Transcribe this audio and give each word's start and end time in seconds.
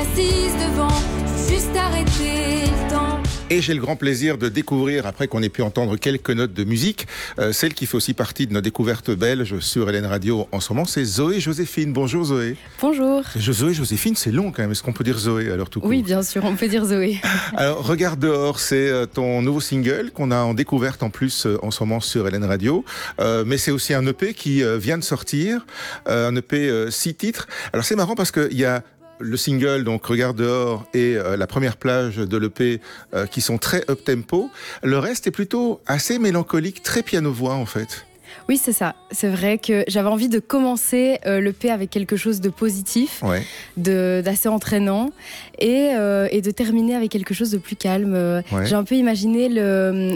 assise 0.00 0.54
devant, 0.54 0.88
juste 1.46 1.76
arrêter 1.76 2.64
le 2.64 2.90
temps. 2.90 3.18
Et 3.50 3.60
j'ai 3.60 3.74
le 3.74 3.80
grand 3.80 3.96
plaisir 3.96 4.38
de 4.38 4.48
découvrir, 4.48 5.06
après 5.06 5.28
qu'on 5.28 5.42
ait 5.42 5.50
pu 5.50 5.60
entendre 5.60 5.96
quelques 5.98 6.30
notes 6.30 6.54
de 6.54 6.64
musique, 6.64 7.06
euh, 7.38 7.52
celle 7.52 7.74
qui 7.74 7.84
fait 7.84 7.96
aussi 7.96 8.14
partie 8.14 8.46
de 8.46 8.54
nos 8.54 8.62
découvertes 8.62 9.10
belges 9.10 9.58
sur 9.58 9.90
Hélène 9.90 10.06
Radio 10.06 10.48
en 10.52 10.60
ce 10.60 10.72
moment, 10.72 10.86
c'est 10.86 11.04
Zoé 11.04 11.38
Joséphine. 11.38 11.92
Bonjour 11.92 12.24
Zoé. 12.24 12.56
Bonjour. 12.80 13.22
Zoé 13.36 13.74
Joséphine, 13.74 14.16
c'est 14.16 14.30
long 14.30 14.52
quand 14.52 14.62
même. 14.62 14.70
Est-ce 14.70 14.82
qu'on 14.82 14.94
peut 14.94 15.04
dire 15.04 15.18
Zoé 15.18 15.50
alors 15.50 15.68
tout 15.68 15.80
court 15.80 15.90
Oui, 15.90 16.02
bien 16.02 16.22
sûr, 16.22 16.44
on 16.46 16.56
peut 16.56 16.68
dire 16.68 16.84
Zoé. 16.86 17.20
alors, 17.56 17.84
Regarde 17.86 18.20
dehors, 18.20 18.58
c'est 18.58 18.88
euh, 18.88 19.04
ton 19.04 19.42
nouveau 19.42 19.60
single 19.60 20.12
qu'on 20.14 20.30
a 20.30 20.38
en 20.38 20.54
découverte 20.54 21.02
en 21.02 21.10
plus 21.10 21.44
euh, 21.44 21.58
en 21.62 21.70
ce 21.70 21.82
moment 21.82 22.00
sur 22.00 22.26
Hélène 22.26 22.44
Radio. 22.44 22.84
mais 23.44 23.58
c'est 23.58 23.70
aussi 23.70 23.92
un 23.92 24.06
EP 24.06 24.32
qui 24.32 24.62
vient 24.78 24.96
de 24.96 25.04
sortir, 25.04 25.66
un 26.06 26.34
EP 26.36 26.86
six 26.90 27.14
titres. 27.14 27.48
Alors 27.74 27.84
c'est 27.84 27.96
marrant 27.96 28.14
parce 28.14 28.30
qu'il 28.30 28.56
y 28.56 28.64
a 28.64 28.82
le 29.20 29.36
single, 29.36 29.84
donc 29.84 30.04
Regarde 30.06 30.36
dehors, 30.36 30.86
et 30.94 31.16
euh, 31.16 31.36
la 31.36 31.46
première 31.46 31.76
plage 31.76 32.16
de 32.16 32.36
l'EP, 32.36 32.80
euh, 33.14 33.26
qui 33.26 33.40
sont 33.40 33.58
très 33.58 33.84
up-tempo. 33.90 34.50
Le 34.82 34.98
reste 34.98 35.26
est 35.26 35.30
plutôt 35.30 35.80
assez 35.86 36.18
mélancolique, 36.18 36.82
très 36.82 37.02
piano-voix 37.02 37.54
en 37.54 37.66
fait. 37.66 38.06
Oui, 38.48 38.56
c'est 38.56 38.72
ça. 38.72 38.94
C'est 39.10 39.28
vrai 39.28 39.58
que 39.58 39.84
j'avais 39.86 40.08
envie 40.08 40.28
de 40.28 40.38
commencer 40.38 41.18
euh, 41.26 41.40
l'EP 41.40 41.70
avec 41.70 41.90
quelque 41.90 42.16
chose 42.16 42.40
de 42.40 42.48
positif, 42.48 43.22
d'assez 43.76 44.48
entraînant, 44.48 45.10
et, 45.58 45.90
de 45.92 46.50
terminer 46.50 46.94
avec 46.94 47.10
quelque 47.10 47.34
chose 47.34 47.50
de 47.50 47.58
plus 47.58 47.76
calme. 47.76 48.42
J'ai 48.64 48.74
un 48.74 48.84
peu 48.84 48.94
imaginé 48.94 49.48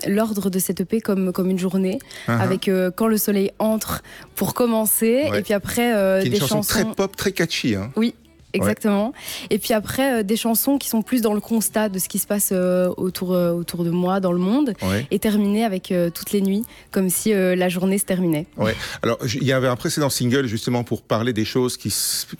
l'ordre 0.06 0.48
de 0.48 0.58
cette 0.58 0.80
EP 0.80 1.00
comme, 1.00 1.33
comme 1.33 1.50
une 1.50 1.58
journée, 1.58 1.98
uh-huh. 2.28 2.41
avec 2.41 2.70
quand 2.96 3.08
le 3.08 3.18
soleil 3.18 3.50
entre 3.58 4.02
pour 4.36 4.55
commencer, 4.55 5.28
et 5.34 5.42
puis 5.42 5.52
après 5.52 6.22
des 6.22 6.28
une 6.28 6.34
chanson 6.36 6.56
chansons 6.56 6.68
très 6.68 6.84
pop, 6.84 7.14
très 7.16 7.33
catchy. 7.33 7.74
Hein. 7.74 7.91
Oui, 7.96 8.14
exactement. 8.55 9.12
Et 9.50 9.58
puis 9.58 9.74
après, 9.74 10.20
euh, 10.20 10.22
des 10.22 10.36
chansons 10.36 10.78
qui 10.78 10.88
sont 10.88 11.02
plus 11.02 11.20
dans 11.20 11.34
le 11.34 11.41
constat 11.41 11.88
de 11.88 11.98
ce 11.98 12.08
qui 12.08 12.19
se 12.19 12.27
passe 12.27 12.50
euh, 12.52 12.92
autour, 12.96 13.33
euh, 13.33 13.52
autour 13.52 13.84
de 13.84 13.91
moi, 13.91 14.20
dans 14.20 14.33
le 14.33 14.38
monde, 14.38 14.74
et 15.11 15.19
terminer 15.19 15.64
avec 15.64 15.92
toutes 16.14 16.33
les 16.33 16.41
nuits, 16.41 16.64
comme 16.91 17.11
si 17.11 17.33
la 17.33 17.69
journée 17.69 17.98
se 17.98 18.05
terminait. 18.05 18.46
Ouais. 18.56 18.74
Alors, 19.02 19.19
il 19.24 19.44
y 19.44 19.52
avait 19.52 19.69
un 19.69 19.77
précédent 19.77 20.11
single 20.11 20.46
justement 20.46 20.84
pour 20.84 21.02
parler 21.02 21.33
des 21.33 21.44
choses 21.44 21.77
qui, 21.77 21.94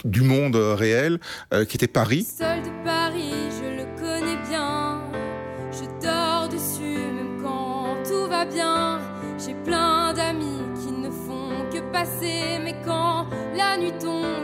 du 0.05 0.23
monde 0.23 0.57
réel, 0.57 1.19
qui 1.69 1.77
était 1.77 1.87
Paris. 1.87 2.27
Seul 2.39 2.63
de 2.63 2.69
Paris, 2.85 3.04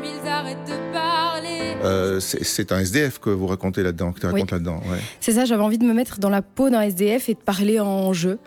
ils 0.05 0.29
arrêtent 0.29 0.67
de 0.67 0.93
parler. 0.93 1.61
Euh, 1.83 2.21
c'est 2.21 2.73
un 2.73 2.81
SDF 2.81 3.19
que 3.19 3.31
vous 3.31 3.47
racontez 3.47 3.83
là-dedans, 3.83 4.13
que 4.13 4.21
tu 4.21 4.27
racontes 4.27 4.51
là-dedans. 4.51 4.81
C'est 5.21 5.33
ça, 5.33 5.45
j'avais 5.45 5.63
envie 5.63 5.79
de 5.79 5.85
me 5.85 5.95
mettre 5.95 6.19
dans 6.19 6.31
la 6.31 6.43
peau 6.43 6.71
d'un 6.71 6.83
SDF 6.83 7.29
et 7.29 7.35
de 7.35 7.39
parler 7.39 7.81
en 7.81 8.13
jeu. 8.13 8.39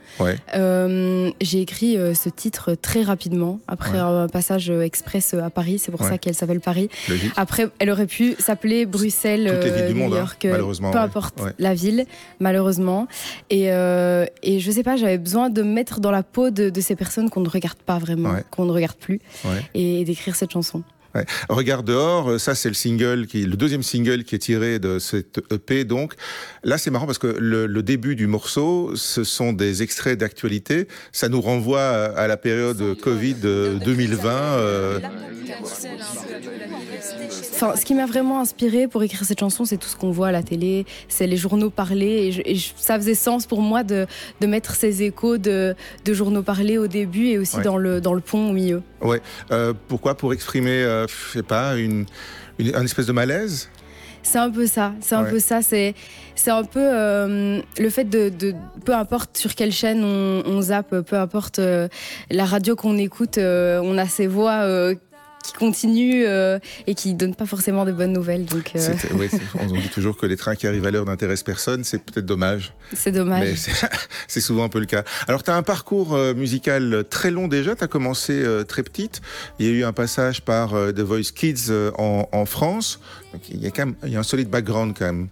Euh, 0.55 1.31
j'ai 1.41 1.61
écrit 1.61 1.97
euh, 1.97 2.13
ce 2.13 2.29
titre 2.29 2.75
très 2.75 3.01
rapidement, 3.01 3.59
après 3.67 3.97
un 3.97 4.27
passage 4.27 4.69
express 4.69 5.33
à 5.33 5.49
Paris, 5.49 5.79
c'est 5.79 5.91
pour 5.91 6.03
ça 6.03 6.17
qu'elle 6.17 6.35
s'appelle 6.35 6.61
Paris. 6.61 6.89
Après, 7.35 7.67
elle 7.79 7.89
aurait 7.89 8.07
pu 8.07 8.35
s'appeler 8.39 8.85
Bruxelles, 8.85 9.45
New 9.93 10.03
hein, 10.03 10.09
York, 10.09 10.47
peu 10.47 10.97
importe 10.97 11.41
la 11.59 11.73
ville, 11.73 12.05
malheureusement. 12.39 13.07
Et, 13.49 13.67
et 13.67 14.59
je 14.59 14.71
sais 14.71 14.83
pas, 14.83 14.95
j'avais 14.95 15.17
besoin 15.17 15.49
de 15.49 15.61
me 15.63 15.73
mettre 15.73 15.99
dans 15.99 16.11
la 16.11 16.23
peau 16.23 16.49
de, 16.49 16.71
ces 16.81 16.95
personnes 16.95 17.29
qu'on 17.29 17.41
ne 17.41 17.49
regarde 17.49 17.77
pas 17.77 17.97
vraiment, 17.97 18.35
qu'on 18.51 18.65
ne 18.65 18.71
regarde 18.71 18.97
plus, 18.97 19.19
et 19.73 20.03
d'écrire 20.05 20.35
cette 20.35 20.51
chanson. 20.51 20.83
Regarde 21.49 21.85
dehors, 21.85 22.31
euh, 22.31 22.37
ça 22.37 22.55
c'est 22.55 22.69
le 22.69 22.75
single 22.75 23.27
qui, 23.27 23.45
le 23.45 23.55
deuxième 23.55 23.83
single 23.83 24.23
qui 24.23 24.35
est 24.35 24.39
tiré 24.39 24.79
de 24.79 24.99
cette 24.99 25.41
EP. 25.51 25.83
Donc 25.85 26.13
là 26.63 26.77
c'est 26.77 26.91
marrant 26.91 27.05
parce 27.05 27.19
que 27.19 27.27
le, 27.27 27.83
début 27.83 28.15
du 28.15 28.27
morceau, 28.27 28.95
ce 28.95 29.23
sont 29.23 29.53
des 29.53 29.83
extraits 29.83 30.17
d'actualité. 30.17 30.87
Ça 31.11 31.29
nous 31.29 31.41
renvoie 31.41 31.81
à 31.81 32.27
la 32.27 32.37
période 32.37 32.97
Covid 33.01 33.35
2020. 33.35 34.29
Euh, 34.29 34.99
Enfin, 37.63 37.77
ce 37.77 37.85
qui 37.85 37.93
m'a 37.93 38.05
vraiment 38.05 38.41
inspiré 38.41 38.89
pour 38.89 39.03
écrire 39.03 39.23
cette 39.23 39.39
chanson, 39.39 39.63
c'est 39.63 39.77
tout 39.77 39.87
ce 39.87 39.95
qu'on 39.95 40.11
voit 40.11 40.27
à 40.27 40.31
la 40.33 40.43
télé, 40.43 40.85
c'est 41.07 41.27
les 41.27 41.37
journaux 41.37 41.69
parlés. 41.69 42.41
Et, 42.45 42.57
ça 42.75 42.97
faisait 42.97 43.15
sens 43.15 43.45
pour 43.45 43.61
moi 43.61 43.83
de, 43.83 44.05
de 44.41 44.47
mettre 44.47 44.75
ces 44.75 45.03
échos 45.03 45.37
de, 45.37 45.73
de, 46.03 46.13
journaux 46.13 46.43
parlés 46.43 46.77
au 46.77 46.87
début 46.87 47.27
et 47.27 47.37
aussi 47.37 47.61
dans, 47.61 47.77
le, 47.77 48.01
dans 48.01 48.13
le 48.13 48.19
pont 48.19 48.49
au 48.49 48.53
milieu. 48.53 48.81
Ouais. 49.01 49.21
Euh, 49.51 49.73
pourquoi? 49.87 50.15
Pour 50.15 50.33
exprimer, 50.33 50.83
euh, 50.83 51.07
je 51.07 51.37
sais 51.37 51.43
pas, 51.43 51.77
une, 51.77 52.05
une, 52.59 52.75
espèce 52.83 53.05
de 53.05 53.13
malaise? 53.13 53.69
C'est 54.23 54.39
un 54.39 54.49
peu 54.49 54.67
ça, 54.67 54.93
c'est 54.99 55.15
un 55.15 55.23
peu 55.23 55.39
ça, 55.39 55.61
c'est 55.61 55.95
c'est 56.35 56.51
un 56.51 56.63
peu 56.63 56.79
euh, 56.81 57.61
le 57.77 57.89
fait 57.89 58.05
de, 58.05 58.29
de, 58.29 58.55
peu 58.85 58.95
importe 58.95 59.37
sur 59.37 59.53
quelle 59.53 59.73
chaîne 59.73 60.03
on, 60.03 60.43
on 60.45 60.61
zappe, 60.61 61.01
peu 61.01 61.17
importe 61.17 61.59
la 62.31 62.45
radio 62.45 62.75
qu'on 62.75 62.97
écoute, 62.97 63.37
on 63.37 63.97
a 63.97 64.05
ces 64.05 64.27
voix 64.27 64.93
qui 65.43 65.53
continue 65.53 66.25
euh, 66.25 66.57
et 66.87 66.95
qui 66.95 67.13
donne 67.13 67.35
pas 67.35 67.45
forcément 67.45 67.85
de 67.85 67.91
bonnes 67.91 68.13
nouvelles. 68.13 68.45
Donc, 68.45 68.71
euh. 68.75 68.93
on 69.59 69.65
dit 69.67 69.89
toujours 69.89 70.17
que 70.17 70.25
les 70.25 70.37
trains 70.37 70.55
qui 70.55 70.65
arrivent 70.65 70.85
à 70.85 70.91
l'heure 70.91 71.05
n'intéressent 71.05 71.43
personne, 71.43 71.83
c'est 71.83 71.99
peut-être 71.99 72.25
dommage. 72.25 72.73
C'est 72.93 73.11
dommage. 73.11 73.55
c'est 74.27 74.41
souvent 74.41 74.63
un 74.63 74.69
peu 74.69 74.79
le 74.79 74.85
cas. 74.85 75.03
Alors, 75.27 75.43
tu 75.43 75.51
as 75.51 75.55
un 75.55 75.63
parcours 75.63 76.15
euh, 76.15 76.33
musical 76.33 77.03
très 77.09 77.29
long 77.29 77.47
déjà, 77.47 77.75
tu 77.75 77.83
as 77.83 77.87
commencé 77.87 78.43
très 78.67 78.83
petite. 78.83 79.21
Il 79.59 79.65
y 79.65 79.69
a 79.69 79.71
eu 79.71 79.83
un 79.83 79.93
passage 79.93 80.41
par 80.41 80.71
The 80.71 80.99
Voice 80.99 81.31
Kids 81.35 81.71
en, 81.97 82.27
en 82.31 82.45
France. 82.45 82.99
Donc, 83.33 83.41
il 83.49 83.61
y 83.61 83.67
a 83.67 83.71
quand 83.71 83.85
même 83.85 83.95
il 84.03 84.09
y 84.09 84.15
a 84.15 84.19
un 84.19 84.23
solide 84.23 84.49
background 84.49 84.95
quand 84.97 85.05
même. 85.05 85.27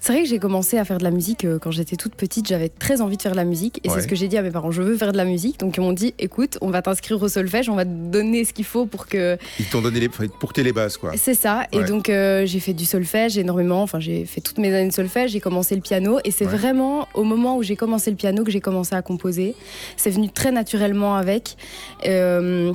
C'est 0.00 0.12
vrai 0.12 0.22
que 0.22 0.28
j'ai 0.28 0.38
commencé 0.38 0.78
à 0.78 0.84
faire 0.84 0.98
de 0.98 1.04
la 1.04 1.10
musique 1.10 1.44
euh, 1.44 1.58
quand 1.58 1.70
j'étais 1.70 1.96
toute 1.96 2.14
petite. 2.14 2.48
J'avais 2.48 2.68
très 2.68 3.00
envie 3.00 3.16
de 3.16 3.22
faire 3.22 3.32
de 3.32 3.36
la 3.36 3.44
musique. 3.44 3.80
Et 3.84 3.88
c'est 3.88 4.00
ce 4.00 4.08
que 4.08 4.16
j'ai 4.16 4.28
dit 4.28 4.36
à 4.36 4.42
mes 4.42 4.50
parents. 4.50 4.70
Je 4.70 4.82
veux 4.82 4.96
faire 4.96 5.12
de 5.12 5.16
la 5.16 5.24
musique. 5.24 5.58
Donc 5.60 5.76
ils 5.76 5.80
m'ont 5.80 5.92
dit 5.92 6.14
écoute, 6.18 6.58
on 6.60 6.70
va 6.70 6.82
t'inscrire 6.82 7.20
au 7.22 7.28
solfège, 7.28 7.68
on 7.68 7.74
va 7.76 7.84
te 7.84 7.90
donner 7.90 8.44
ce 8.44 8.52
qu'il 8.52 8.64
faut 8.64 8.86
pour 8.86 9.06
que. 9.06 9.36
Ils 9.58 9.66
t'ont 9.66 9.82
donné 9.82 10.00
les, 10.00 10.08
pour 10.08 10.52
que 10.52 10.60
les 10.60 10.72
bases, 10.72 10.96
quoi. 10.96 11.12
C'est 11.16 11.34
ça. 11.34 11.66
Et 11.72 11.82
donc 11.84 12.08
euh, 12.08 12.46
j'ai 12.46 12.60
fait 12.60 12.74
du 12.74 12.84
solfège 12.84 13.38
énormément. 13.38 13.82
Enfin, 13.82 14.00
j'ai 14.00 14.24
fait 14.24 14.40
toutes 14.40 14.58
mes 14.58 14.74
années 14.74 14.88
de 14.88 14.94
solfège. 14.94 15.32
J'ai 15.32 15.40
commencé 15.40 15.74
le 15.74 15.80
piano. 15.80 16.18
Et 16.24 16.30
c'est 16.30 16.44
vraiment 16.44 17.08
au 17.14 17.24
moment 17.24 17.56
où 17.56 17.62
j'ai 17.62 17.76
commencé 17.76 18.10
le 18.10 18.16
piano 18.16 18.44
que 18.44 18.50
j'ai 18.50 18.60
commencé 18.60 18.94
à 18.94 19.02
composer. 19.02 19.54
C'est 19.96 20.10
venu 20.10 20.28
très 20.30 20.52
naturellement 20.52 21.16
avec. 21.16 21.56
Euh, 22.06 22.72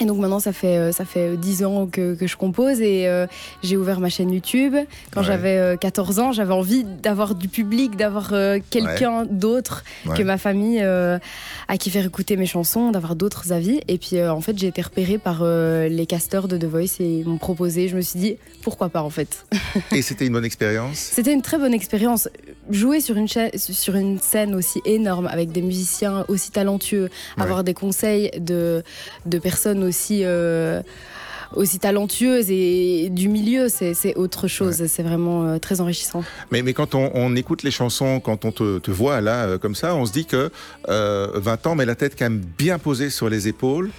et 0.00 0.06
donc 0.06 0.18
maintenant, 0.18 0.40
ça 0.40 0.52
fait, 0.52 0.78
euh, 0.78 0.92
ça 0.92 1.04
fait 1.04 1.36
10 1.36 1.64
ans 1.64 1.86
que, 1.86 2.14
que 2.14 2.26
je 2.26 2.36
compose 2.36 2.80
et 2.80 3.06
euh, 3.06 3.26
j'ai 3.62 3.76
ouvert 3.76 4.00
ma 4.00 4.08
chaîne 4.08 4.32
YouTube. 4.32 4.74
Quand 5.12 5.22
j'avais 5.22 5.76
14 5.78 6.18
euh, 6.18 6.22
ans, 6.22 6.32
j'avais 6.32 6.54
envie 6.54 6.84
d'avoir 6.84 7.34
du 7.34 7.48
public, 7.48 7.96
d'avoir 7.96 8.32
quelqu'un 8.70 9.26
d'autre 9.28 9.84
que 10.16 10.22
ma 10.22 10.38
famille 10.38 10.80
à 10.80 11.76
qui 11.78 11.90
faire 11.90 12.06
écouter 12.06 12.36
mes 12.36 12.46
chansons, 12.46 12.90
d'avoir 12.90 13.14
d'autres 13.14 13.52
avis. 13.52 13.80
Et 13.88 13.98
puis 13.98 14.22
en 14.22 14.40
fait, 14.40 14.58
j'ai 14.58 14.68
été 14.68 14.80
repérée 14.80 15.18
par 15.18 15.44
les 15.44 16.06
casteurs 16.06 16.48
de 16.48 16.56
The 16.56 16.64
Voice 16.64 17.00
et 17.00 17.18
ils 17.20 17.28
m'ont 17.28 17.38
proposé. 17.38 17.88
Je 17.88 17.96
me 17.96 18.00
suis 18.00 18.18
dit, 18.18 18.36
pourquoi 18.62 18.88
pas 18.88 19.02
en 19.02 19.10
fait. 19.10 19.44
et 19.92 20.02
c'était 20.02 20.26
une 20.26 20.32
bonne 20.32 20.44
expérience? 20.44 20.96
C'était 20.96 21.32
une 21.32 21.42
très 21.42 21.58
bonne 21.58 21.74
expérience. 21.74 22.28
Jouer 22.68 23.00
sur 23.00 23.16
une, 23.16 23.26
sur 23.28 23.96
une 23.96 24.18
scène 24.20 24.54
aussi 24.54 24.80
énorme 24.84 25.26
avec 25.26 25.50
des 25.50 25.62
musiciens 25.62 26.24
aussi 26.28 26.50
talentueux, 26.50 27.08
avoir 27.36 27.64
des 27.64 27.74
conseils 27.74 28.30
de, 28.38 28.82
de 29.26 29.38
personnes 29.38 29.82
aussi 29.82 30.20
euh, 30.24 30.82
aussi 31.54 31.80
talentueuse 31.80 32.50
et 32.50 33.08
du 33.10 33.28
milieu, 33.28 33.68
c'est 33.68 34.14
autre 34.14 34.46
chose. 34.46 34.86
C'est 34.86 35.02
vraiment 35.02 35.44
euh, 35.46 35.58
très 35.58 35.80
enrichissant. 35.80 36.22
Mais, 36.52 36.62
mais 36.62 36.74
quand 36.74 36.94
on, 36.94 37.34
écoute 37.34 37.62
les 37.64 37.72
chansons, 37.72 38.20
quand 38.20 38.44
on 38.44 38.52
te, 38.52 38.90
voit 38.90 39.20
là 39.20 39.46
euh, 39.46 39.58
comme 39.58 39.74
ça, 39.74 39.94
on 39.96 40.06
se 40.06 40.12
dit 40.12 40.26
que 40.26 40.50
20 40.86 41.66
ans, 41.66 41.74
mais 41.74 41.86
la 41.86 41.96
tête 41.96 42.14
quand 42.16 42.26
même 42.26 42.44
bien 42.58 42.78
posée 42.78 43.10
sur 43.10 43.28
les 43.28 43.48
épaules. 43.48 43.90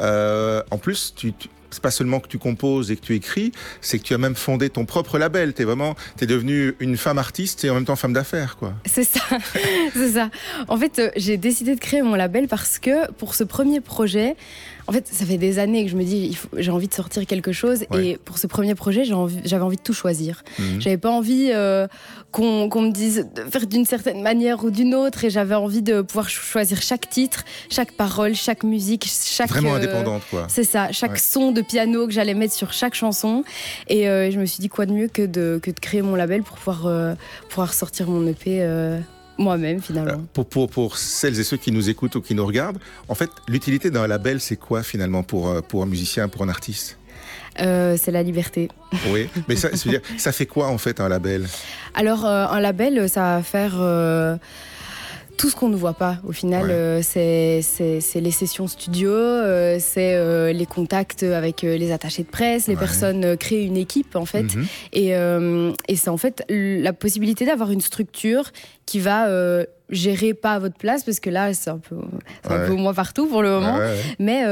en 0.00 0.78
plus, 0.78 1.14
tu 1.16 1.32
c'est 1.70 1.82
pas 1.82 1.90
seulement 1.90 2.20
que 2.20 2.28
tu 2.28 2.38
composes 2.38 2.90
et 2.90 2.96
que 2.96 3.02
tu 3.02 3.14
écris, 3.14 3.52
c'est 3.80 3.98
que 3.98 4.04
tu 4.04 4.14
as 4.14 4.18
même 4.18 4.34
fondé 4.34 4.70
ton 4.70 4.84
propre 4.84 5.18
label. 5.18 5.54
Tu 5.54 5.62
es 5.62 5.64
vraiment, 5.64 5.94
tu 6.16 6.24
es 6.24 6.26
devenue 6.26 6.74
une 6.80 6.96
femme 6.96 7.18
artiste 7.18 7.64
et 7.64 7.70
en 7.70 7.74
même 7.74 7.84
temps 7.84 7.96
femme 7.96 8.12
d'affaires, 8.12 8.56
quoi. 8.56 8.74
C'est 8.86 9.04
ça, 9.04 9.20
c'est 9.92 10.10
ça. 10.10 10.30
En 10.68 10.76
fait, 10.76 10.98
euh, 10.98 11.10
j'ai 11.16 11.36
décidé 11.36 11.74
de 11.74 11.80
créer 11.80 12.02
mon 12.02 12.14
label 12.14 12.48
parce 12.48 12.78
que 12.78 13.10
pour 13.12 13.34
ce 13.34 13.44
premier 13.44 13.80
projet, 13.80 14.36
en 14.86 14.92
fait, 14.92 15.06
ça 15.06 15.24
fait 15.24 15.36
des 15.36 15.58
années 15.58 15.84
que 15.84 15.90
je 15.90 15.96
me 15.96 16.04
dis, 16.04 16.36
j'ai 16.56 16.70
envie 16.70 16.88
de 16.88 16.94
sortir 16.94 17.26
quelque 17.26 17.52
chose. 17.52 17.84
Et 17.94 18.18
pour 18.24 18.38
ce 18.38 18.46
premier 18.46 18.74
projet, 18.74 19.04
j'avais 19.04 19.62
envie, 19.62 19.76
de 19.76 19.82
tout 19.82 19.92
choisir. 19.92 20.42
Mhm. 20.58 20.80
J'avais 20.80 20.98
pas 20.98 21.10
envie 21.10 21.50
euh, 21.52 21.86
qu'on 22.32 22.68
me 22.68 22.92
dise 22.92 23.28
de 23.34 23.42
faire 23.42 23.66
d'une 23.66 23.84
certaine 23.84 24.22
manière 24.22 24.64
ou 24.64 24.70
d'une 24.70 24.94
autre. 24.94 25.24
Et 25.24 25.30
j'avais 25.30 25.54
envie 25.54 25.82
de 25.82 26.02
pouvoir 26.02 26.28
choisir 26.28 26.82
chaque 26.82 27.08
titre, 27.08 27.44
chaque 27.70 27.92
parole, 27.92 28.34
chaque 28.34 28.64
musique, 28.64 29.06
chaque. 29.08 29.48
Vraiment 29.48 29.74
euh, 29.74 29.76
indépendante, 29.76 30.22
quoi. 30.30 30.46
C'est 30.48 30.64
ça, 30.64 30.92
chaque 30.92 31.18
son 31.18 31.52
de 31.52 31.60
piano 31.62 32.06
que 32.06 32.12
j'allais 32.12 32.34
mettre 32.34 32.54
sur 32.54 32.72
chaque 32.72 32.94
chanson. 32.94 33.44
Et 33.88 34.08
euh, 34.08 34.30
je 34.30 34.38
me 34.38 34.46
suis 34.46 34.60
dit, 34.60 34.68
quoi 34.68 34.86
de 34.86 34.92
mieux 34.92 35.08
que 35.08 35.22
de, 35.22 35.60
que 35.62 35.70
de 35.70 35.80
créer 35.80 36.02
mon 36.02 36.14
label 36.14 36.42
pour 36.42 36.56
pouvoir, 36.56 37.16
pouvoir 37.48 37.74
sortir 37.74 38.08
mon 38.08 38.26
EP 38.26 38.62
moi-même, 39.40 39.80
finalement. 39.80 40.24
Pour, 40.32 40.46
pour, 40.46 40.70
pour, 40.70 40.96
celles 40.96 41.38
et 41.40 41.44
ceux 41.44 41.56
qui 41.56 41.72
nous 41.72 41.88
écoutent 41.90 42.16
ou 42.16 42.20
qui 42.20 42.34
nous 42.34 42.46
regardent, 42.46 42.78
en 43.08 43.14
fait, 43.14 43.30
l'utilité 43.48 43.90
d'un 43.90 44.06
label, 44.06 44.40
c'est 44.40 44.56
quoi 44.56 44.82
finalement 44.82 45.22
pour, 45.22 45.62
pour 45.62 45.82
un 45.82 45.86
musicien, 45.86 46.28
pour 46.28 46.42
un 46.42 46.48
artiste? 46.48 46.96
C'est 47.56 48.10
la 48.10 48.22
liberté. 48.22 48.68
Oui, 49.08 49.28
mais 49.48 49.56
ça, 49.56 49.68
dire, 49.70 50.00
ça 50.16 50.32
fait 50.32 50.46
quoi 50.46 50.68
en 50.68 50.78
fait 50.78 51.00
un 51.00 51.08
label? 51.08 51.46
Alors, 51.94 52.24
un 52.24 52.60
label, 52.60 53.08
ça 53.08 53.36
va 53.36 53.42
faire 53.42 54.38
tout 55.40 55.48
ce 55.48 55.56
qu'on 55.56 55.70
ne 55.70 55.76
voit 55.76 55.94
pas. 55.94 56.18
Au 56.28 56.32
final, 56.32 56.66
euh, 56.70 57.00
c'est 57.02 58.20
les 58.20 58.30
sessions 58.30 58.66
studio, 58.66 59.10
euh, 59.10 59.78
c'est 59.80 60.14
euh, 60.14 60.52
les 60.52 60.66
contacts 60.66 61.22
avec 61.22 61.62
les 61.62 61.92
attachés 61.92 62.24
de 62.24 62.28
presse, 62.28 62.66
les 62.66 62.76
personnes 62.76 63.38
créent 63.38 63.64
une 63.64 63.78
équipe 63.78 64.16
en 64.16 64.26
fait. 64.26 64.54
Mhm. 64.54 64.66
Et, 64.92 65.08
et 65.88 65.96
c'est 65.96 66.10
en 66.10 66.18
fait 66.18 66.44
la 66.50 66.92
possibilité 66.92 67.46
d'avoir 67.46 67.70
une 67.70 67.80
structure 67.80 68.50
qui 68.84 68.98
va 68.98 69.28
gérer 69.90 70.34
pas 70.34 70.54
à 70.54 70.58
votre 70.58 70.76
place 70.76 71.04
parce 71.04 71.20
que 71.20 71.30
là 71.30 71.52
c'est 71.54 71.70
un 71.70 71.78
peu 71.78 71.96
un 72.48 72.66
peu 72.66 72.74
moins 72.74 72.94
partout 72.94 73.26
pour 73.26 73.42
le 73.42 73.50
moment. 73.50 73.78
Mais 74.18 74.44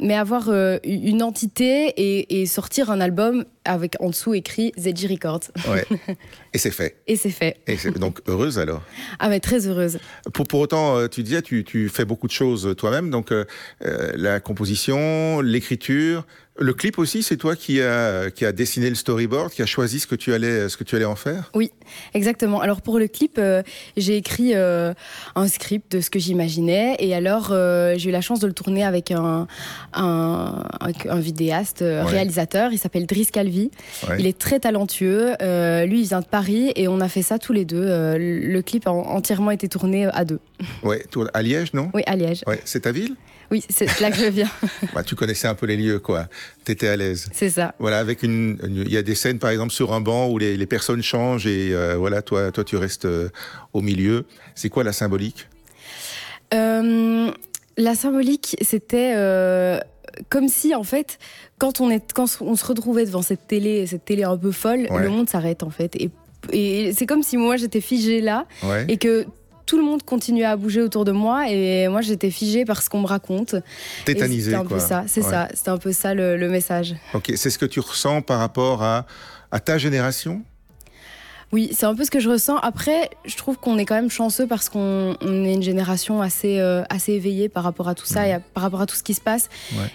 mais 0.00 0.14
avoir 0.14 0.50
une 0.84 1.22
entité 1.22 1.88
et, 1.96 2.40
et, 2.40 2.46
sortir 2.46 2.90
un 2.90 3.00
album 3.00 3.44
avec 3.64 3.94
en 4.00 4.10
dessous 4.10 4.34
écrit 4.34 4.72
ZG 4.78 5.06
Records. 5.08 5.52
Et 6.54 6.58
c'est 6.58 6.70
fait. 6.70 6.96
Et 7.06 7.16
c'est 7.16 7.30
fait. 7.30 7.58
Et 7.66 7.76
donc 7.92 8.20
heureuse 8.26 8.58
alors? 8.58 8.82
Ah 9.18 9.28
mais 9.28 9.40
très 9.40 9.66
heureuse. 9.66 9.98
Pour 10.34 10.46
pour 10.46 10.60
autant 10.60 11.08
tu 11.08 11.22
disais 11.22 11.42
tu, 11.42 11.64
tu 11.64 11.88
fais 11.88 12.04
beaucoup 12.04 12.26
de 12.26 12.32
choses 12.32 12.74
toi-même. 12.76 13.10
Donc 13.10 13.32
la 13.80 14.40
composition 14.40 15.40
l'écriture 15.40 16.26
le 16.58 16.74
clip 16.74 16.98
aussi, 16.98 17.22
c'est 17.22 17.38
toi 17.38 17.56
qui 17.56 17.80
a, 17.80 18.30
qui 18.30 18.44
a 18.44 18.52
dessiné 18.52 18.90
le 18.90 18.94
storyboard, 18.94 19.50
qui 19.50 19.62
a 19.62 19.66
choisi 19.66 20.00
ce 20.00 20.06
que 20.06 20.14
tu 20.14 20.34
allais, 20.34 20.68
ce 20.68 20.76
que 20.76 20.84
tu 20.84 20.96
allais 20.96 21.06
en 21.06 21.16
faire? 21.16 21.50
Oui, 21.54 21.70
exactement. 22.12 22.60
Alors 22.60 22.82
pour 22.82 22.98
le 22.98 23.08
clip, 23.08 23.36
euh, 23.38 23.62
j'ai 23.96 24.16
écrit 24.16 24.54
euh, 24.54 24.92
un 25.34 25.48
script 25.48 25.92
de 25.92 26.00
ce 26.02 26.10
que 26.10 26.18
j'imaginais 26.18 26.96
et 26.98 27.14
alors 27.14 27.48
euh, 27.52 27.94
j'ai 27.96 28.10
eu 28.10 28.12
la 28.12 28.20
chance 28.20 28.38
de 28.38 28.46
le 28.46 28.52
tourner 28.52 28.84
avec 28.84 29.10
un, 29.10 29.46
un, 29.94 30.62
vidéaste, 31.20 31.82
réalisateur. 31.82 32.72
Il 32.72 32.78
s'appelle 32.78 33.06
Driss 33.06 33.30
Calvi. 33.30 33.70
Il 34.18 34.26
est 34.26 34.38
très 34.38 34.60
talentueux. 34.60 35.32
lui, 35.86 36.00
il 36.02 36.06
vient 36.06 36.20
de 36.20 36.26
Paris 36.26 36.72
et 36.76 36.86
on 36.86 37.00
a 37.00 37.08
fait 37.08 37.22
ça 37.22 37.38
tous 37.38 37.54
les 37.54 37.64
deux. 37.64 37.86
le 37.86 38.60
clip 38.60 38.86
a 38.86 38.90
entièrement 38.90 39.52
été 39.52 39.68
tourné 39.68 40.06
à 40.06 40.26
deux. 40.26 40.40
Ouais, 40.82 41.02
à 41.32 41.42
Liège, 41.42 41.72
non? 41.72 41.90
Oui, 41.94 42.02
à 42.06 42.14
Liège. 42.16 42.42
Ouais, 42.46 42.60
c'est 42.64 42.80
ta 42.80 42.92
ville? 42.92 43.16
Oui, 43.52 43.62
c'est 43.68 44.00
là 44.00 44.10
que 44.10 44.16
je 44.16 44.24
viens. 44.24 44.50
bah, 44.94 45.02
tu 45.02 45.14
connaissais 45.14 45.46
un 45.46 45.54
peu 45.54 45.66
les 45.66 45.76
lieux, 45.76 45.98
quoi. 45.98 46.26
Tu 46.64 46.72
étais 46.72 46.88
à 46.88 46.96
l'aise. 46.96 47.28
C'est 47.34 47.50
ça. 47.50 47.74
Voilà, 47.78 47.98
avec 47.98 48.22
une, 48.22 48.58
il 48.66 48.90
y 48.90 48.96
a 48.96 49.02
des 49.02 49.14
scènes, 49.14 49.38
par 49.38 49.50
exemple, 49.50 49.72
sur 49.72 49.92
un 49.92 50.00
banc 50.00 50.30
où 50.30 50.38
les, 50.38 50.66
personnes 50.66 51.02
changent 51.02 51.46
et 51.46 51.74
euh, 51.74 51.96
voilà, 51.96 52.22
toi, 52.22 52.50
toi, 52.50 52.64
tu 52.64 52.78
restes 52.78 53.04
euh, 53.04 53.28
au 53.74 53.82
milieu. 53.82 54.24
C'est 54.54 54.70
quoi 54.70 54.84
la 54.84 54.94
symbolique? 54.94 55.48
Euh, 56.54 57.30
La 57.76 57.94
symbolique, 57.94 58.56
c'était 58.62 59.14
comme 60.30 60.48
si, 60.48 60.74
en 60.74 60.82
fait, 60.82 61.18
quand 61.58 61.82
on, 61.82 61.90
est, 61.90 62.10
quand 62.14 62.38
on 62.40 62.56
se 62.56 62.64
retrouvait 62.64 63.04
devant 63.04 63.22
cette 63.22 63.46
télé, 63.46 63.86
cette 63.86 64.06
télé 64.06 64.24
un 64.24 64.38
peu 64.38 64.50
folle, 64.50 64.88
le 64.90 65.08
monde 65.10 65.28
s'arrête, 65.28 65.62
en 65.62 65.70
fait. 65.70 65.94
Et, 65.96 66.10
et 66.52 66.94
c'est 66.94 67.04
comme 67.04 67.22
si 67.22 67.36
moi, 67.36 67.56
j'étais 67.58 67.82
figée 67.82 68.22
là 68.22 68.46
et 68.88 68.96
que 68.96 69.26
tout 69.72 69.78
le 69.78 69.84
monde 69.84 70.02
continuait 70.02 70.44
à 70.44 70.54
bouger 70.54 70.82
autour 70.82 71.06
de 71.06 71.12
moi 71.12 71.48
et 71.48 71.88
moi 71.88 72.02
j'étais 72.02 72.30
figée 72.30 72.66
par 72.66 72.82
ce 72.82 72.90
qu'on 72.90 73.00
me 73.00 73.06
raconte. 73.06 73.54
Tétanisée. 74.04 74.50
C'était 74.50 74.56
un 74.62 74.66
peu 74.66 74.78
ça, 74.78 75.04
c'est 75.06 75.22
ça, 75.22 75.48
c'était 75.54 75.70
un 75.70 75.78
peu 75.78 75.92
ça 75.92 76.12
le, 76.12 76.50
message. 76.50 76.94
Ok, 77.14 77.32
c'est 77.36 77.48
ce 77.48 77.56
que 77.56 77.64
tu 77.64 77.80
ressens 77.80 78.20
par 78.20 78.38
rapport 78.38 78.82
à, 78.82 79.06
à 79.50 79.60
ta 79.60 79.78
génération? 79.78 80.42
Oui, 81.52 81.70
c'est 81.72 81.84
un 81.84 81.94
peu 81.94 82.04
ce 82.04 82.10
que 82.10 82.18
je 82.18 82.30
ressens. 82.30 82.56
Après, 82.58 83.10
je 83.26 83.36
trouve 83.36 83.58
qu'on 83.58 83.76
est 83.76 83.84
quand 83.84 83.94
même 83.94 84.10
chanceux 84.10 84.46
parce 84.46 84.70
qu'on 84.70 85.14
est 85.20 85.52
une 85.52 85.62
génération 85.62 86.22
assez, 86.22 86.58
euh, 86.58 86.82
assez 86.88 87.12
éveillée 87.12 87.50
par 87.50 87.62
rapport 87.62 87.88
à 87.88 87.94
tout 87.94 88.06
ça 88.06 88.26
et 88.26 88.38
par 88.54 88.62
rapport 88.62 88.80
à 88.80 88.86
tout 88.86 88.96
ce 88.96 89.02
qui 89.02 89.12
se 89.12 89.20
passe. 89.20 89.50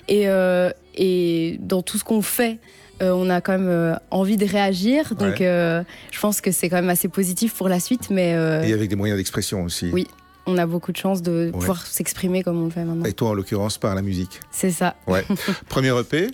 Et, 0.08 0.28
euh, 0.28 0.70
et 0.96 1.58
dans 1.60 1.82
tout 1.82 1.98
ce 1.98 2.04
qu'on 2.04 2.22
fait, 2.22 2.60
euh, 3.02 3.12
on 3.12 3.30
a 3.32 3.42
quand 3.42 3.58
même 3.58 4.00
envie 4.12 4.38
de 4.38 4.46
réagir. 4.46 5.16
Donc, 5.16 5.38
je 5.40 6.20
pense 6.22 6.42
que 6.42 6.52
c'est 6.52 6.70
quand 6.70 6.78
même 6.78 6.90
assez 6.90 7.08
positif 7.08 7.56
pour 7.56 7.70
la 7.70 7.80
suite. 7.80 8.12
Mais, 8.12 8.32
Et 8.32 8.74
avec 8.74 8.90
des 8.90 8.96
moyens 8.96 9.18
d'expression 9.18 9.64
aussi. 9.64 9.90
Oui. 9.92 10.08
On 10.48 10.58
a 10.58 10.66
beaucoup 10.66 10.92
de 10.92 10.98
chance 10.98 11.22
de 11.22 11.52
pouvoir 11.52 11.86
s'exprimer 11.86 12.42
comme 12.42 12.62
on 12.62 12.66
le 12.66 12.72
fait 12.72 12.84
maintenant. 12.84 13.06
Et 13.06 13.14
toi, 13.14 13.30
en 13.30 13.34
l'occurrence, 13.34 13.78
par 13.78 13.94
la 13.96 14.02
musique. 14.02 14.40
C'est 14.52 14.72
ça. 14.72 14.96
Ouais. 15.06 15.26
Premier 15.70 15.94
EP. 16.00 16.30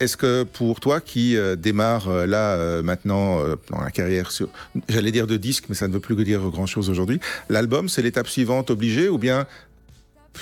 Est-ce 0.00 0.16
que 0.16 0.42
pour 0.42 0.80
toi, 0.80 1.00
qui 1.00 1.36
démarre 1.58 2.08
là 2.26 2.82
maintenant 2.82 3.38
dans 3.70 3.80
la 3.80 3.90
carrière, 3.90 4.32
sur, 4.32 4.48
j'allais 4.88 5.12
dire 5.12 5.26
de 5.26 5.36
disque, 5.36 5.66
mais 5.68 5.74
ça 5.74 5.86
ne 5.86 5.92
veut 5.92 6.00
plus 6.00 6.16
que 6.16 6.22
dire 6.22 6.40
grand-chose 6.50 6.90
aujourd'hui, 6.90 7.20
l'album, 7.48 7.88
c'est 7.88 8.02
l'étape 8.02 8.26
suivante 8.28 8.70
obligée 8.70 9.08
ou 9.08 9.18
bien 9.18 9.46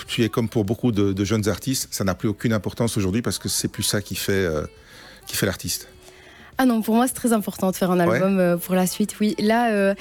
tu 0.06 0.24
es 0.24 0.30
comme 0.30 0.48
pour 0.48 0.64
beaucoup 0.64 0.92
de, 0.92 1.12
de 1.12 1.24
jeunes 1.24 1.48
artistes, 1.48 1.88
ça 1.90 2.04
n'a 2.04 2.14
plus 2.14 2.28
aucune 2.28 2.54
importance 2.54 2.96
aujourd'hui 2.96 3.20
parce 3.20 3.38
que 3.38 3.50
c'est 3.50 3.68
plus 3.68 3.82
ça 3.82 4.00
qui 4.00 4.14
fait 4.14 4.48
qui 5.26 5.36
fait 5.36 5.46
l'artiste? 5.46 5.88
Ah 6.58 6.66
non, 6.66 6.82
pour 6.82 6.94
moi 6.94 7.06
c'est 7.08 7.14
très 7.14 7.32
important 7.32 7.70
de 7.70 7.76
faire 7.76 7.90
un 7.90 7.98
album 7.98 8.38
euh, 8.38 8.56
pour 8.56 8.74
la 8.74 8.86
suite. 8.86 9.16
Oui, 9.20 9.34
là, 9.38 9.72
euh, 9.72 9.94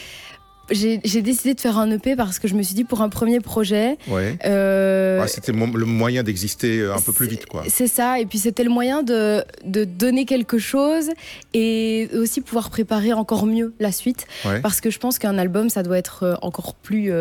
j'ai 0.71 1.21
décidé 1.21 1.53
de 1.53 1.59
faire 1.59 1.77
un 1.77 1.89
EP 1.91 2.15
parce 2.15 2.39
que 2.39 2.47
je 2.47 2.56
me 2.56 2.63
suis 2.63 2.75
dit 2.75 2.83
pour 2.83 3.01
un 3.01 3.09
premier 3.09 3.39
projet. 3.39 3.97
Ouais. 4.07 4.38
Euh, 4.45 5.25
c'était 5.27 5.51
le 5.51 5.85
moyen 5.85 6.23
d'exister 6.23 6.79
euh, 6.79 6.95
un 6.95 7.01
peu 7.01 7.12
plus 7.12 7.27
vite, 7.27 7.45
quoi. 7.45 7.63
C'est 7.68 7.88
ça, 7.88 8.19
et 8.19 8.25
puis 8.25 8.38
c'était 8.38 8.63
le 8.63 8.69
moyen 8.69 9.03
de, 9.03 9.44
de, 9.65 9.83
donner 9.83 10.25
quelque 10.25 10.57
chose 10.57 11.09
et 11.53 12.09
aussi 12.13 12.41
pouvoir 12.41 12.69
préparer 12.69 13.13
encore 13.13 13.45
mieux 13.45 13.73
la 13.79 13.91
suite. 13.91 14.27
Parce 14.62 14.81
que 14.81 14.89
je 14.89 15.00
pense 15.00 15.19
qu'un 15.19 15.38
album, 15.38 15.69
ça 15.69 15.83
doit 15.83 15.97
être 15.97 16.23
euh, 16.23 16.35
encore 16.41 16.75
plus, 16.75 17.12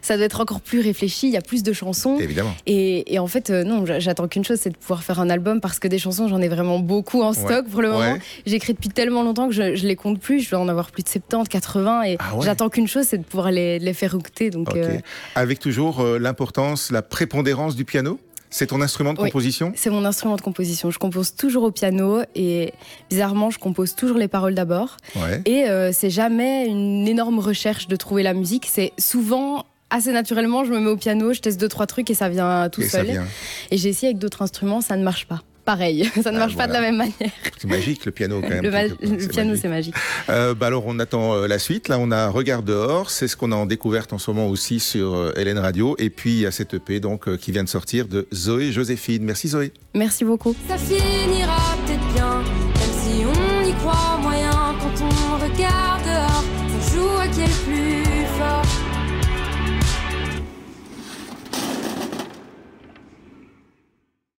ça 0.00 0.16
doit 0.16 0.26
être 0.26 0.40
encore 0.40 0.60
plus 0.60 0.80
réfléchi. 0.80 1.28
Il 1.28 1.32
y 1.32 1.36
a 1.36 1.42
plus 1.42 1.62
de 1.62 1.72
chansons. 1.72 2.18
Évidemment. 2.18 2.54
Et, 2.66 3.14
et 3.14 3.18
en 3.18 3.26
fait, 3.26 3.50
non, 3.50 3.84
j'attends 3.98 4.28
qu'une 4.28 4.44
chose, 4.44 4.58
c'est 4.60 4.70
de 4.70 4.76
pouvoir 4.76 5.02
faire 5.02 5.20
un 5.20 5.30
album 5.30 5.60
parce 5.60 5.78
que 5.78 5.88
des 5.88 5.98
chansons, 5.98 6.28
j'en 6.28 6.40
ai 6.40 6.48
vraiment 6.48 6.78
beaucoup 6.78 7.22
en 7.22 7.32
stock 7.32 7.66
pour 7.68 7.82
le 7.82 7.90
moment. 7.90 8.18
J'écris 8.46 8.72
depuis 8.72 8.88
tellement 8.88 9.22
longtemps 9.22 9.48
que 9.48 9.54
je, 9.54 9.76
je 9.76 9.86
les 9.86 9.96
compte 9.96 10.20
plus. 10.20 10.40
Je 10.40 10.50
dois 10.50 10.60
en 10.60 10.68
avoir 10.68 10.90
plus 10.90 11.02
de 11.02 11.08
70, 11.08 11.48
80 11.48 12.02
et 12.02 12.16
ah 12.18 12.32
j'attends 12.42 12.68
qu'une 12.72 12.88
chose, 12.88 13.06
c'est 13.06 13.18
de 13.18 13.24
pouvoir 13.24 13.50
les, 13.50 13.78
les 13.78 13.94
faire 13.94 14.14
écouter. 14.14 14.50
Donc, 14.50 14.74
euh, 14.74 14.98
Avec 15.34 15.58
toujours 15.60 16.00
euh, 16.00 16.18
l'importance, 16.18 16.90
la 16.90 17.02
prépondérance 17.02 17.76
du 17.76 17.84
piano 17.84 18.18
c'est 18.54 18.66
ton 18.66 18.82
instrument 18.82 19.14
de 19.14 19.18
composition? 19.18 19.72
C'est 19.74 19.88
mon 19.88 20.04
instrument 20.04 20.36
de 20.36 20.42
composition. 20.42 20.90
Je 20.90 20.98
compose 20.98 21.34
toujours 21.34 21.62
au 21.62 21.70
piano 21.70 22.20
et 22.34 22.74
bizarrement, 23.08 23.50
je 23.50 23.58
compose 23.58 23.94
toujours 23.94 24.18
les 24.18 24.28
paroles 24.28 24.54
d'abord. 24.54 24.98
Et 25.46 25.64
euh, 25.64 25.90
c'est 25.90 26.10
jamais 26.10 26.66
une 26.66 27.08
énorme 27.08 27.38
recherche 27.38 27.88
de 27.88 27.96
trouver 27.96 28.22
la 28.22 28.34
musique. 28.34 28.68
C'est 28.70 28.92
souvent 28.98 29.64
assez 29.88 30.12
naturellement, 30.12 30.66
je 30.66 30.72
me 30.72 30.80
mets 30.80 30.90
au 30.90 30.98
piano, 30.98 31.32
je 31.32 31.40
teste 31.40 31.58
deux 31.58 31.68
trois 31.68 31.86
trucs 31.86 32.10
et 32.10 32.14
ça 32.14 32.28
vient 32.28 32.68
tout 32.68 32.82
seul. 32.82 33.22
Et 33.70 33.78
j'ai 33.78 33.88
essayé 33.88 34.08
avec 34.08 34.18
d'autres 34.18 34.42
instruments, 34.42 34.82
ça 34.82 34.98
ne 34.98 35.02
marche 35.02 35.26
pas 35.26 35.40
pareil. 35.64 36.10
Ça 36.22 36.30
ne 36.30 36.36
ah, 36.36 36.40
marche 36.40 36.56
pas 36.56 36.66
de 36.66 36.72
la 36.72 36.80
même 36.80 36.96
manière. 36.96 37.30
C'est 37.58 37.68
magique 37.68 38.04
le 38.04 38.12
piano 38.12 38.40
quand 38.40 38.48
même. 38.48 38.62
Le, 38.62 39.28
piano 39.28 39.56
c'est 39.56 39.68
magique. 39.68 39.94
Euh, 40.28 40.54
bah 40.54 40.66
alors 40.66 40.84
on 40.86 40.98
attend 40.98 41.34
euh, 41.34 41.46
la 41.46 41.58
suite. 41.58 41.88
Là 41.88 41.98
on 41.98 42.10
a 42.10 42.28
Regard 42.28 42.62
dehors. 42.62 43.10
C'est 43.10 43.28
ce 43.28 43.36
qu'on 43.36 43.52
a 43.52 43.56
en 43.56 43.66
découverte 43.66 44.12
en 44.12 44.18
ce 44.18 44.30
moment 44.30 44.48
aussi 44.48 44.80
sur 44.80 45.14
euh, 45.14 45.32
Hélène 45.36 45.58
Radio. 45.58 45.96
Et 45.98 46.10
puis 46.10 46.30
il 46.30 46.40
y 46.40 46.46
a 46.46 46.50
cette 46.50 46.74
EP 46.74 47.00
donc 47.00 47.36
qui 47.36 47.52
vient 47.52 47.64
de 47.64 47.68
sortir 47.68 48.06
de 48.08 48.26
Zoé 48.32 48.72
Joséphine. 48.72 49.24
Merci 49.24 49.48
Zoé. 49.48 49.72
Merci 49.94 50.24
beaucoup. 50.24 50.54
Ça 50.68 50.78
finira 50.78 51.76
peut-être 51.86 52.14
bien, 52.14 52.38
même 52.38 53.02
si 53.02 53.24
on 53.24 53.68
y 53.68 53.72
croit. 53.74 54.11